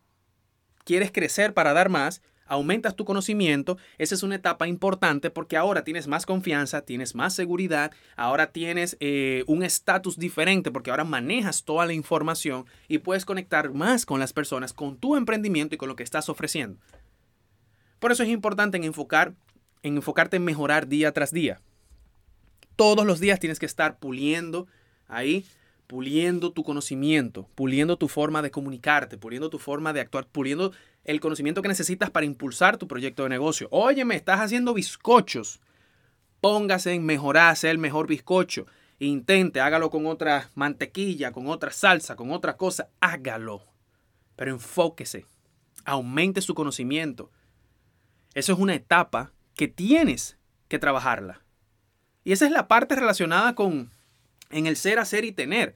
quieres 0.84 1.12
crecer 1.12 1.56
para 1.56 1.74
dar 1.74 1.90
más, 1.90 2.22
aumentas 2.52 2.98
tu 2.98 3.06
conocimiento, 3.06 3.78
esa 3.98 4.14
es 4.14 4.24
una 4.24 4.36
etapa 4.36 4.68
importante 4.68 5.30
porque 5.30 5.56
ahora 5.56 5.86
tienes 5.86 6.08
más 6.08 6.26
confianza, 6.26 6.82
tienes 6.82 7.16
más 7.16 7.34
seguridad, 7.34 7.94
ahora 8.18 8.52
tienes 8.52 8.98
eh, 9.00 9.46
un 9.48 9.64
estatus 9.64 10.18
diferente 10.20 10.70
porque 10.70 10.92
ahora 10.92 11.06
manejas 11.06 11.64
toda 11.64 11.86
la 11.86 11.94
información 11.94 12.66
y 12.90 12.98
puedes 12.98 13.24
conectar 13.24 13.72
más 13.74 14.06
con 14.06 14.20
las 14.20 14.34
personas, 14.34 14.74
con 14.74 14.98
tu 14.98 15.16
emprendimiento 15.16 15.76
y 15.76 15.78
con 15.78 15.88
lo 15.88 15.96
que 15.96 16.04
estás 16.04 16.28
ofreciendo. 16.28 16.78
Por 18.00 18.12
eso 18.12 18.24
es 18.24 18.30
importante 18.30 18.76
en 18.76 18.84
enfocar, 18.84 19.34
en 19.82 19.96
enfocarte 19.96 20.36
en 20.36 20.44
mejorar 20.44 20.90
día 20.90 21.14
tras 21.14 21.32
día. 21.32 21.62
Todos 22.76 23.06
los 23.06 23.22
días 23.22 23.40
tienes 23.40 23.60
que 23.60 23.66
estar 23.66 23.98
puliendo 23.98 24.68
ahí 25.08 25.46
puliendo 25.92 26.54
tu 26.54 26.64
conocimiento, 26.64 27.50
puliendo 27.54 27.98
tu 27.98 28.08
forma 28.08 28.42
de 28.42 28.50
comunicarte, 28.50 29.18
puliendo 29.18 29.50
tu 29.50 29.60
forma 29.60 29.92
de 29.92 30.00
actuar, 30.00 30.26
puliendo 30.26 30.72
el 31.04 31.20
conocimiento 31.20 31.62
que 31.62 31.68
necesitas 31.68 32.10
para 32.10 32.26
impulsar 32.26 32.78
tu 32.78 32.88
proyecto 32.88 33.24
de 33.24 33.30
negocio. 33.30 33.68
Oye, 33.72 34.06
me 34.06 34.16
estás 34.16 34.40
haciendo 34.40 34.74
bizcochos. 34.74 35.60
Póngase 36.40 36.94
en 36.94 37.06
mejorar, 37.06 37.50
hacer 37.50 37.72
el 37.72 37.78
mejor 37.78 38.08
bizcocho. 38.08 38.68
Intente, 39.00 39.60
hágalo 39.60 39.90
con 39.90 40.06
otra 40.06 40.50
mantequilla, 40.56 41.34
con 41.34 41.48
otra 41.48 41.72
salsa, 41.72 42.16
con 42.16 42.32
otra 42.32 42.56
cosa. 42.56 42.88
Hágalo. 43.02 43.66
Pero 44.38 44.52
enfóquese. 44.52 45.26
Aumente 45.84 46.40
su 46.40 46.56
conocimiento. 46.56 47.32
Eso 48.34 48.54
es 48.54 48.60
una 48.60 48.76
etapa 48.76 49.34
que 49.56 49.68
tienes 49.68 50.38
que 50.70 50.80
trabajarla. 50.80 51.42
Y 52.24 52.32
esa 52.32 52.46
es 52.46 52.52
la 52.54 52.70
parte 52.70 52.96
relacionada 52.96 53.56
con 53.56 53.92
en 54.52 54.68
el 54.68 54.76
ser, 54.76 55.00
hacer 55.00 55.26
y 55.26 55.32
tener. 55.32 55.76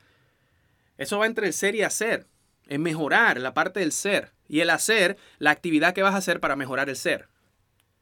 Eso 0.97 1.19
va 1.19 1.25
entre 1.25 1.47
el 1.47 1.53
ser 1.53 1.75
y 1.75 1.83
hacer. 1.83 2.27
Es 2.67 2.79
mejorar 2.79 3.39
la 3.39 3.53
parte 3.53 3.79
del 3.79 3.91
ser. 3.91 4.31
Y 4.47 4.59
el 4.59 4.69
hacer, 4.69 5.17
la 5.39 5.51
actividad 5.51 5.93
que 5.93 6.03
vas 6.03 6.13
a 6.13 6.19
hacer 6.19 6.39
para 6.39 6.55
mejorar 6.55 6.89
el 6.89 6.95
ser. 6.95 7.27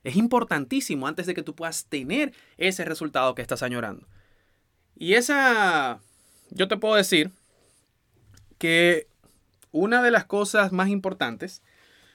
Es 0.03 0.15
importantísimo 0.15 1.07
antes 1.07 1.25
de 1.25 1.33
que 1.33 1.43
tú 1.43 1.55
puedas 1.55 1.85
tener 1.85 2.33
ese 2.57 2.83
resultado 2.83 3.35
que 3.35 3.41
estás 3.41 3.63
añorando. 3.63 4.05
Y 4.95 5.13
esa, 5.13 5.99
yo 6.49 6.67
te 6.67 6.77
puedo 6.77 6.95
decir 6.95 7.31
que 8.57 9.07
una 9.71 10.01
de 10.03 10.11
las 10.11 10.25
cosas 10.25 10.71
más 10.71 10.89
importantes, 10.89 11.61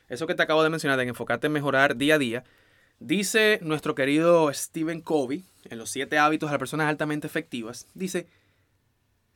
eso 0.08 0.26
que 0.26 0.34
te 0.34 0.42
acabo 0.42 0.62
de 0.62 0.70
mencionar, 0.70 0.98
de 0.98 1.04
enfocarte 1.04 1.48
en 1.48 1.52
mejorar 1.52 1.96
día 1.96 2.14
a 2.16 2.18
día, 2.18 2.44
dice 3.00 3.58
nuestro 3.62 3.94
querido 3.94 4.52
Stephen 4.52 5.00
Covey, 5.00 5.44
en 5.64 5.78
los 5.78 5.90
siete 5.90 6.18
hábitos 6.18 6.48
de 6.48 6.54
las 6.54 6.58
personas 6.58 6.88
altamente 6.88 7.26
efectivas, 7.26 7.86
dice, 7.94 8.26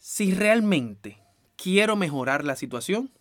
si 0.03 0.35
realmente 0.35 1.23
quiero 1.55 1.95
mejorar 1.95 2.45
la 2.45 2.57
situación, 2.57 3.13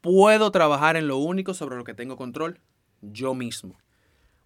puedo 0.00 0.50
trabajar 0.50 0.96
en 0.96 1.06
lo 1.06 1.18
único 1.18 1.54
sobre 1.54 1.76
lo 1.76 1.84
que 1.84 1.94
tengo 1.94 2.16
control, 2.16 2.58
yo 3.02 3.36
mismo. 3.36 3.78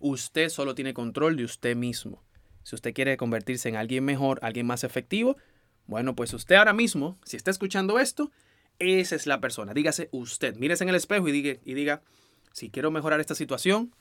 Usted 0.00 0.50
solo 0.50 0.74
tiene 0.74 0.92
control 0.92 1.38
de 1.38 1.44
usted 1.44 1.76
mismo. 1.76 2.22
Si 2.62 2.74
usted 2.74 2.92
quiere 2.92 3.16
convertirse 3.16 3.70
en 3.70 3.76
alguien 3.76 4.04
mejor, 4.04 4.38
alguien 4.42 4.66
más 4.66 4.84
efectivo, 4.84 5.38
bueno, 5.86 6.14
pues 6.14 6.34
usted 6.34 6.56
ahora 6.56 6.74
mismo, 6.74 7.18
si 7.24 7.38
está 7.38 7.50
escuchando 7.50 7.98
esto, 7.98 8.30
esa 8.78 9.16
es 9.16 9.26
la 9.26 9.40
persona. 9.40 9.72
Dígase 9.72 10.10
usted, 10.12 10.56
mírese 10.56 10.84
en 10.84 10.90
el 10.90 10.96
espejo 10.96 11.26
y 11.26 11.32
diga, 11.32 11.58
y 11.64 11.72
diga, 11.72 12.02
si 12.52 12.68
quiero 12.68 12.90
mejorar 12.90 13.20
esta 13.20 13.34
situación, 13.34 13.96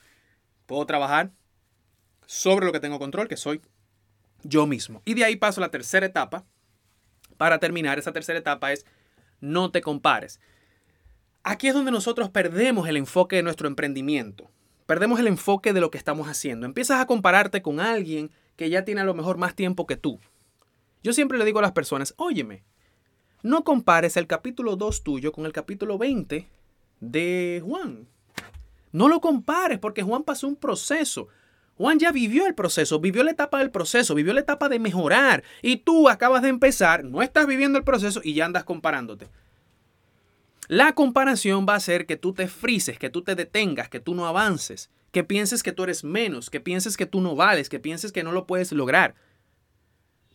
puedo 0.65 0.85
trabajar 0.85 1.31
sobre 2.25 2.65
lo 2.65 2.73
que 2.73 2.81
tengo 2.81 2.99
control, 2.99 3.29
que 3.29 3.37
soy 3.37 3.61
yo 4.43 4.67
mismo. 4.67 5.01
Y 5.05 5.13
de 5.13 5.23
ahí 5.23 5.37
paso 5.37 5.61
a 5.61 5.67
la 5.67 5.71
tercera 5.71 6.05
etapa, 6.05 6.45
para 7.37 7.59
terminar, 7.59 7.99
esa 7.99 8.13
tercera 8.13 8.39
etapa 8.39 8.71
es 8.71 8.85
no 9.41 9.71
te 9.71 9.81
compares. 9.81 10.39
Aquí 11.43 11.67
es 11.67 11.73
donde 11.73 11.91
nosotros 11.91 12.29
perdemos 12.29 12.87
el 12.87 12.97
enfoque 12.97 13.35
de 13.35 13.43
nuestro 13.43 13.67
emprendimiento. 13.67 14.49
Perdemos 14.85 15.19
el 15.19 15.27
enfoque 15.27 15.73
de 15.73 15.81
lo 15.81 15.91
que 15.91 15.97
estamos 15.97 16.27
haciendo. 16.27 16.65
Empiezas 16.65 17.01
a 17.01 17.05
compararte 17.05 17.61
con 17.61 17.79
alguien 17.79 18.31
que 18.55 18.69
ya 18.69 18.85
tiene 18.85 19.01
a 19.01 19.05
lo 19.05 19.13
mejor 19.13 19.37
más 19.37 19.55
tiempo 19.55 19.85
que 19.85 19.97
tú. 19.97 20.19
Yo 21.03 21.11
siempre 21.11 21.37
le 21.37 21.45
digo 21.45 21.59
a 21.59 21.63
las 21.63 21.73
personas, 21.73 22.13
óyeme, 22.17 22.63
no 23.41 23.65
compares 23.65 24.15
el 24.15 24.27
capítulo 24.27 24.77
2 24.77 25.03
tuyo 25.03 25.31
con 25.33 25.45
el 25.45 25.51
capítulo 25.51 25.97
20 25.97 26.47
de 27.01 27.61
Juan. 27.65 28.07
No 28.93 29.09
lo 29.09 29.19
compares 29.19 29.79
porque 29.79 30.03
Juan 30.03 30.23
pasó 30.23 30.47
un 30.47 30.55
proceso. 30.55 31.27
Juan 31.77 31.97
ya 31.97 32.11
vivió 32.11 32.45
el 32.45 32.53
proceso, 32.53 32.99
vivió 32.99 33.23
la 33.23 33.31
etapa 33.31 33.59
del 33.59 33.71
proceso, 33.71 34.13
vivió 34.13 34.33
la 34.33 34.41
etapa 34.41 34.69
de 34.69 34.79
mejorar. 34.79 35.43
Y 35.61 35.77
tú 35.77 36.07
acabas 36.07 36.43
de 36.43 36.49
empezar, 36.49 37.03
no 37.03 37.21
estás 37.21 37.47
viviendo 37.47 37.77
el 37.79 37.83
proceso 37.83 38.21
y 38.23 38.33
ya 38.33 38.45
andas 38.45 38.63
comparándote. 38.63 39.27
La 40.67 40.93
comparación 40.93 41.65
va 41.67 41.73
a 41.73 41.77
hacer 41.77 42.05
que 42.05 42.15
tú 42.15 42.33
te 42.33 42.47
frises, 42.47 42.97
que 42.97 43.09
tú 43.09 43.21
te 43.23 43.35
detengas, 43.35 43.89
que 43.89 43.99
tú 43.99 44.15
no 44.15 44.27
avances, 44.27 44.89
que 45.11 45.23
pienses 45.23 45.61
que 45.61 45.71
tú 45.71 45.83
eres 45.83 46.03
menos, 46.03 46.49
que 46.49 46.59
pienses 46.61 46.95
que 46.95 47.05
tú 47.05 47.21
no 47.21 47.35
vales, 47.35 47.69
que 47.69 47.79
pienses 47.79 48.11
que 48.11 48.23
no 48.23 48.31
lo 48.31 48.45
puedes 48.45 48.71
lograr. 48.71 49.15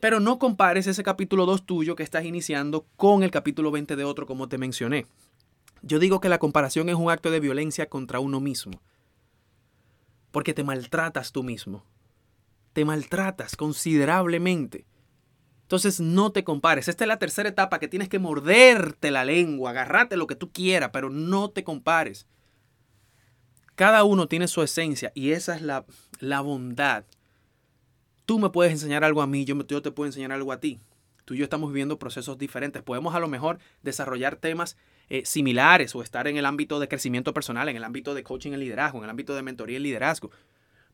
Pero 0.00 0.20
no 0.20 0.38
compares 0.38 0.86
ese 0.86 1.02
capítulo 1.02 1.46
2 1.46 1.66
tuyo 1.66 1.96
que 1.96 2.02
estás 2.02 2.24
iniciando 2.24 2.86
con 2.96 3.22
el 3.22 3.30
capítulo 3.30 3.70
20 3.70 3.96
de 3.96 4.04
otro 4.04 4.26
como 4.26 4.48
te 4.48 4.58
mencioné. 4.58 5.06
Yo 5.82 5.98
digo 5.98 6.20
que 6.20 6.28
la 6.28 6.38
comparación 6.38 6.88
es 6.88 6.96
un 6.96 7.10
acto 7.10 7.30
de 7.30 7.40
violencia 7.40 7.88
contra 7.88 8.20
uno 8.20 8.40
mismo 8.40 8.80
porque 10.38 10.54
te 10.54 10.62
maltratas 10.62 11.32
tú 11.32 11.42
mismo. 11.42 11.84
Te 12.72 12.84
maltratas 12.84 13.56
considerablemente. 13.56 14.86
Entonces 15.62 15.98
no 15.98 16.30
te 16.30 16.44
compares. 16.44 16.86
Esta 16.86 17.02
es 17.02 17.08
la 17.08 17.18
tercera 17.18 17.48
etapa 17.48 17.80
que 17.80 17.88
tienes 17.88 18.08
que 18.08 18.20
morderte 18.20 19.10
la 19.10 19.24
lengua, 19.24 19.70
agarrarte 19.70 20.16
lo 20.16 20.28
que 20.28 20.36
tú 20.36 20.52
quieras, 20.52 20.90
pero 20.92 21.10
no 21.10 21.50
te 21.50 21.64
compares. 21.64 22.28
Cada 23.74 24.04
uno 24.04 24.28
tiene 24.28 24.46
su 24.46 24.62
esencia 24.62 25.10
y 25.12 25.32
esa 25.32 25.56
es 25.56 25.62
la, 25.62 25.84
la 26.20 26.40
bondad. 26.40 27.04
Tú 28.24 28.38
me 28.38 28.50
puedes 28.50 28.70
enseñar 28.70 29.02
algo 29.02 29.22
a 29.22 29.26
mí, 29.26 29.44
yo, 29.44 29.66
yo 29.66 29.82
te 29.82 29.90
puedo 29.90 30.06
enseñar 30.06 30.30
algo 30.30 30.52
a 30.52 30.60
ti. 30.60 30.78
Tú 31.24 31.34
y 31.34 31.38
yo 31.38 31.42
estamos 31.42 31.70
viviendo 31.70 31.98
procesos 31.98 32.38
diferentes. 32.38 32.80
Podemos 32.84 33.16
a 33.16 33.18
lo 33.18 33.26
mejor 33.26 33.58
desarrollar 33.82 34.36
temas 34.36 34.76
eh, 35.10 35.24
similares 35.24 35.94
o 35.94 36.02
estar 36.02 36.28
en 36.28 36.36
el 36.36 36.46
ámbito 36.46 36.80
de 36.80 36.88
crecimiento 36.88 37.32
personal, 37.32 37.68
en 37.68 37.76
el 37.76 37.84
ámbito 37.84 38.14
de 38.14 38.22
coaching 38.22 38.52
y 38.52 38.56
liderazgo, 38.56 38.98
en 38.98 39.04
el 39.04 39.10
ámbito 39.10 39.34
de 39.34 39.42
mentoría 39.42 39.78
y 39.78 39.80
liderazgo. 39.80 40.30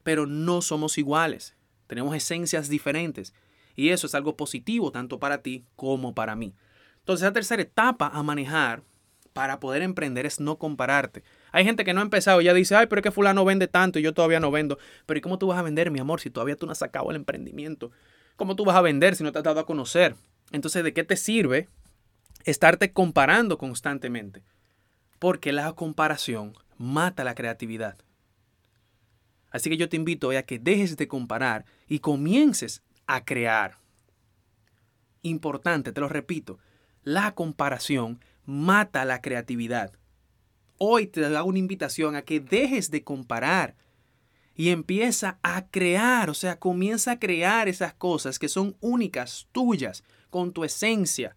Pero 0.03 0.27
no 0.27 0.63
somos 0.63 0.99
iguales. 0.99 1.57
Tenemos 1.87 2.15
esencias 2.15 2.69
diferentes. 2.69 3.35
Y 3.77 3.91
eso 3.91 4.07
es 4.07 4.15
algo 4.15 4.37
positivo 4.37 4.93
tanto 4.93 5.19
para 5.19 5.43
ti 5.43 5.65
como 5.77 6.15
para 6.15 6.37
mí. 6.37 6.55
Entonces, 7.01 7.25
la 7.25 7.33
tercera 7.33 7.63
etapa 7.63 8.09
a 8.09 8.23
manejar 8.23 8.83
para 9.33 9.59
poder 9.59 9.83
emprender 9.83 10.27
es 10.27 10.41
no 10.41 10.57
compararte. 10.59 11.25
Hay 11.51 11.65
gente 11.65 11.85
que 11.85 11.93
no 11.93 12.01
ha 12.01 12.05
empezado 12.05 12.41
y 12.41 12.45
ya 12.45 12.55
dice, 12.55 12.77
ay, 12.77 12.87
pero 12.87 13.01
es 13.01 13.03
que 13.03 13.11
fulano 13.11 13.45
vende 13.45 13.67
tanto 13.67 13.99
y 13.99 14.03
yo 14.03 14.15
todavía 14.15 14.41
no 14.41 14.51
vendo. 14.51 14.79
Pero 15.07 15.19
¿y 15.19 15.21
cómo 15.21 15.39
tú 15.39 15.49
vas 15.49 15.59
a 15.59 15.63
vender, 15.63 15.91
mi 15.91 15.99
amor, 15.99 16.21
si 16.21 16.31
todavía 16.31 16.57
tú 16.57 16.67
no 16.67 16.73
has 16.73 16.79
sacado 16.79 17.11
el 17.11 17.17
emprendimiento? 17.17 17.91
¿Cómo 18.37 18.57
tú 18.57 18.65
vas 18.65 18.77
a 18.77 18.81
vender 18.81 19.17
si 19.17 19.25
no 19.25 19.33
te 19.33 19.39
has 19.39 19.45
dado 19.45 19.61
a 19.61 19.67
conocer? 19.67 20.15
Entonces, 20.53 20.85
¿de 20.85 20.93
qué 20.93 21.03
te 21.03 21.17
sirve 21.17 21.69
estarte 22.45 22.93
comparando 22.93 23.59
constantemente, 23.59 24.43
porque 25.19 25.53
la 25.53 25.73
comparación 25.73 26.55
mata 26.79 27.25
la 27.25 27.35
creatividad. 27.35 27.97
Así 29.51 29.71
que 29.71 29.77
yo 29.77 29.89
te 29.89 29.97
invito 29.97 30.31
a 30.31 30.43
que 30.43 30.59
dejes 30.59 30.97
de 30.97 31.09
comparar 31.09 31.65
y 31.87 32.01
comiences 32.01 32.83
a 33.07 33.25
crear. 33.25 33.79
Importante, 35.23 35.93
te 35.93 36.01
lo 36.01 36.09
repito, 36.09 36.59
la 37.03 37.35
comparación 37.35 38.21
mata 38.45 39.05
la 39.05 39.21
creatividad. 39.21 39.93
Hoy 40.77 41.07
te 41.07 41.25
hago 41.25 41.49
una 41.49 41.59
invitación 41.59 42.17
a 42.17 42.23
que 42.23 42.41
dejes 42.41 42.91
de 42.91 43.05
comparar 43.05 43.77
y 44.57 44.71
empieza 44.71 45.39
a 45.43 45.67
crear, 45.67 46.31
o 46.31 46.35
sea, 46.35 46.59
comienza 46.59 47.13
a 47.13 47.19
crear 47.19 47.69
esas 47.69 47.95
cosas 47.95 48.39
que 48.39 48.49
son 48.49 48.77
únicas, 48.81 49.49
tuyas, 49.53 50.05
con 50.31 50.53
tu 50.53 50.65
esencia, 50.65 51.37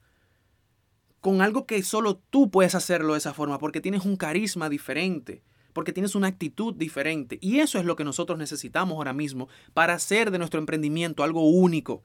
con 1.27 1.41
algo 1.41 1.65
que 1.65 1.83
solo 1.83 2.15
tú 2.29 2.49
puedes 2.49 2.73
hacerlo 2.73 3.11
de 3.11 3.17
esa 3.17 3.33
forma, 3.33 3.59
porque 3.59 3.81
tienes 3.81 4.05
un 4.05 4.15
carisma 4.15 4.69
diferente, 4.69 5.43
porque 5.73 5.91
tienes 5.91 6.15
una 6.15 6.27
actitud 6.27 6.73
diferente. 6.73 7.37
Y 7.41 7.59
eso 7.59 7.79
es 7.79 7.83
lo 7.83 7.97
que 7.97 8.05
nosotros 8.05 8.39
necesitamos 8.39 8.95
ahora 8.95 9.11
mismo 9.11 9.49
para 9.73 9.93
hacer 9.95 10.31
de 10.31 10.37
nuestro 10.37 10.61
emprendimiento 10.61 11.23
algo 11.23 11.49
único. 11.49 12.01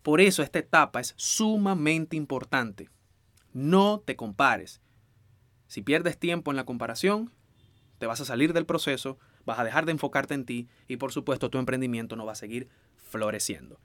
Por 0.00 0.22
eso 0.22 0.42
esta 0.42 0.60
etapa 0.60 0.98
es 0.98 1.12
sumamente 1.18 2.16
importante. 2.16 2.88
No 3.52 4.00
te 4.02 4.16
compares. 4.16 4.80
Si 5.66 5.82
pierdes 5.82 6.16
tiempo 6.18 6.50
en 6.50 6.56
la 6.56 6.64
comparación, 6.64 7.30
te 7.98 8.06
vas 8.06 8.22
a 8.22 8.24
salir 8.24 8.54
del 8.54 8.64
proceso, 8.64 9.18
vas 9.44 9.58
a 9.58 9.64
dejar 9.64 9.84
de 9.84 9.92
enfocarte 9.92 10.32
en 10.32 10.46
ti 10.46 10.68
y 10.88 10.96
por 10.96 11.12
supuesto 11.12 11.50
tu 11.50 11.58
emprendimiento 11.58 12.16
no 12.16 12.24
va 12.24 12.32
a 12.32 12.34
seguir 12.34 12.70
floreciendo. 12.96 13.78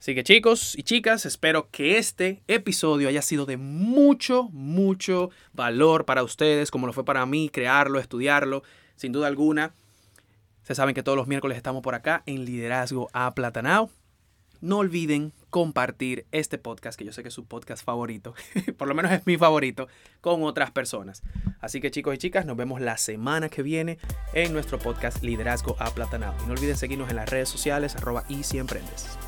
Así 0.00 0.14
que 0.14 0.22
chicos 0.22 0.78
y 0.78 0.84
chicas, 0.84 1.26
espero 1.26 1.70
que 1.70 1.98
este 1.98 2.42
episodio 2.46 3.08
haya 3.08 3.20
sido 3.20 3.46
de 3.46 3.56
mucho, 3.56 4.44
mucho 4.52 5.30
valor 5.52 6.04
para 6.04 6.22
ustedes, 6.22 6.70
como 6.70 6.86
lo 6.86 6.92
fue 6.92 7.04
para 7.04 7.26
mí, 7.26 7.48
crearlo, 7.48 7.98
estudiarlo, 7.98 8.62
sin 8.94 9.10
duda 9.10 9.26
alguna. 9.26 9.74
Se 10.62 10.76
saben 10.76 10.94
que 10.94 11.02
todos 11.02 11.16
los 11.16 11.26
miércoles 11.26 11.56
estamos 11.56 11.82
por 11.82 11.96
acá 11.96 12.22
en 12.26 12.44
Liderazgo 12.44 13.08
a 13.12 13.34
Platanao. 13.34 13.90
No 14.60 14.78
olviden 14.78 15.32
compartir 15.50 16.26
este 16.30 16.58
podcast, 16.58 16.96
que 16.96 17.04
yo 17.04 17.12
sé 17.12 17.22
que 17.22 17.28
es 17.28 17.34
su 17.34 17.46
podcast 17.46 17.84
favorito, 17.84 18.34
por 18.76 18.86
lo 18.86 18.94
menos 18.94 19.10
es 19.12 19.26
mi 19.26 19.36
favorito, 19.36 19.88
con 20.20 20.44
otras 20.44 20.70
personas. 20.70 21.22
Así 21.60 21.80
que 21.80 21.90
chicos 21.90 22.14
y 22.14 22.18
chicas, 22.18 22.46
nos 22.46 22.56
vemos 22.56 22.80
la 22.80 22.98
semana 22.98 23.48
que 23.48 23.62
viene 23.62 23.98
en 24.32 24.52
nuestro 24.52 24.78
podcast 24.78 25.24
Liderazgo 25.24 25.74
a 25.80 25.90
Platanao. 25.90 26.34
Y 26.44 26.46
no 26.46 26.52
olviden 26.52 26.76
seguirnos 26.76 27.10
en 27.10 27.16
las 27.16 27.28
redes 27.28 27.48
sociales, 27.48 27.96
arroba 27.96 28.24
y 28.28 28.44
si 28.44 28.58
emprendes. 28.58 29.18